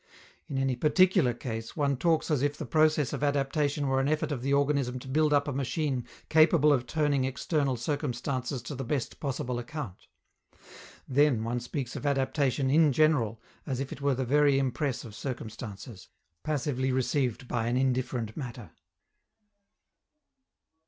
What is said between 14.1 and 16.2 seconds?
the very impress of circumstances,